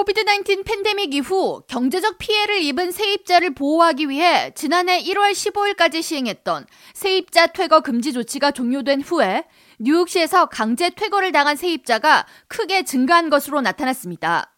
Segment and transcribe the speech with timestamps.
[0.00, 7.80] 코비드-19 팬데믹 이후 경제적 피해를 입은 세입자를 보호하기 위해 지난해 1월 15일까지 시행했던 세입자 퇴거
[7.80, 9.44] 금지 조치가 종료된 후에
[9.78, 14.54] 뉴욕시에서 강제 퇴거를 당한 세입자가 크게 증가한 것으로 나타났습니다.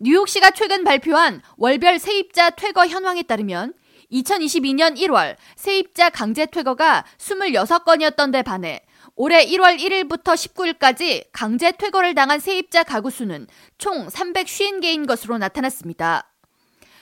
[0.00, 3.74] 뉴욕시가 최근 발표한 월별 세입자 퇴거 현황에 따르면
[4.10, 8.80] 2022년 1월 세입자 강제 퇴거가 26건이었던 데 반해
[9.20, 16.32] 올해 1월 1일부터 19일까지 강제 퇴거를 당한 세입자 가구 수는 총 350개인 것으로 나타났습니다.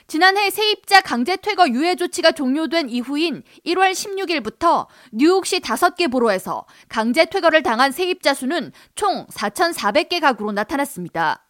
[0.07, 7.63] 지난해 세입자 강제 퇴거 유예 조치가 종료된 이후인 1월 16일부터 뉴욕시 5개 보로에서 강제 퇴거를
[7.63, 11.45] 당한 세입자 수는 총 4,400개 가구로 나타났습니다.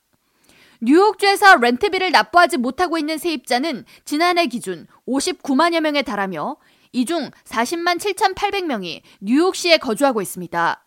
[0.82, 6.56] 뉴욕주에서 렌트비를 납부하지 못하고 있는 세입자는 지난해 기준 59만여 명에 달하며
[6.96, 10.82] 이 중 40만 7,800명이 뉴욕시에 거주하고 있습니다.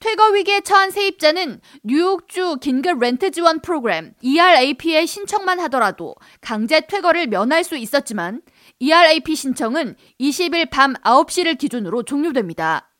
[0.00, 7.62] 퇴거 위기에 처한 세입자는 뉴욕주 긴급 렌트 지원 프로그램 ERAP에 신청만 하더라도 강제 퇴거를 면할
[7.62, 8.42] 수 있었지만
[8.80, 12.90] ERAP 신청은 20일 밤 9시를 기준으로 종료됩니다.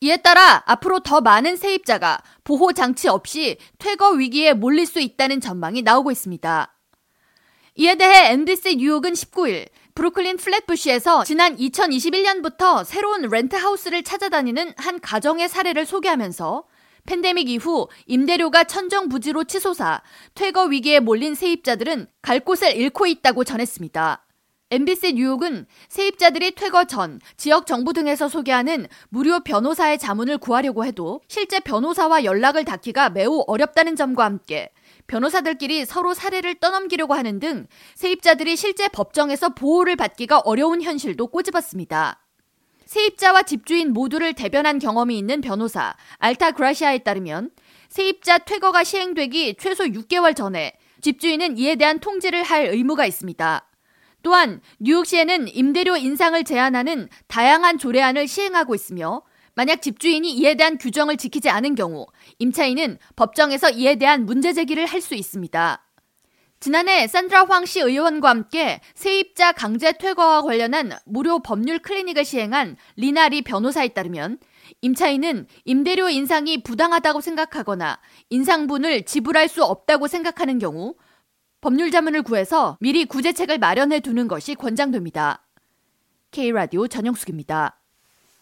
[0.00, 5.82] 이에 따라 앞으로 더 많은 세입자가 보호 장치 없이 퇴거 위기에 몰릴 수 있다는 전망이
[5.82, 6.77] 나오고 있습니다.
[7.80, 15.86] 이에 대해 NBC 뉴욕은 19일 브루클린 플랫부시에서 지난 2021년부터 새로운 렌트하우스를 찾아다니는 한 가정의 사례를
[15.86, 16.64] 소개하면서
[17.06, 20.02] 팬데믹 이후 임대료가 천정부지로 치솟아
[20.34, 24.24] 퇴거 위기에 몰린 세입자들은 갈 곳을 잃고 있다고 전했습니다.
[24.70, 31.58] MBC 뉴욕은 세입자들이 퇴거 전 지역 정부 등에서 소개하는 무료 변호사의 자문을 구하려고 해도 실제
[31.58, 34.70] 변호사와 연락을 닿기가 매우 어렵다는 점과 함께
[35.06, 42.22] 변호사들끼리 서로 사례를 떠넘기려고 하는 등 세입자들이 실제 법정에서 보호를 받기가 어려운 현실도 꼬집었습니다.
[42.84, 47.52] 세입자와 집주인 모두를 대변한 경험이 있는 변호사 알타 그라시아에 따르면
[47.88, 53.67] 세입자 퇴거가 시행되기 최소 6개월 전에 집주인은 이에 대한 통지를 할 의무가 있습니다.
[54.22, 59.22] 또한 뉴욕시에는 임대료 인상을 제한하는 다양한 조례안을 시행하고 있으며
[59.54, 62.06] 만약 집주인이 이에 대한 규정을 지키지 않은 경우
[62.38, 65.84] 임차인은 법정에서 이에 대한 문제 제기를 할 수 있습니다.
[66.60, 73.88] 지난해 산드라 황씨 의원과 함께 세입자 강제 퇴거와 관련한 무료 법률 클리닉을 시행한 리나리 변호사에
[73.88, 74.38] 따르면
[74.80, 80.94] 임차인은 임대료 인상이 부당하다고 생각하거나 인상분을 지불할 수 없다고 생각하는 경우
[81.60, 85.44] 법률 자문을 구해서 미리 구제책을 마련해 두는 것이 권장됩니다.
[86.30, 87.80] K라디오 전영숙입니다.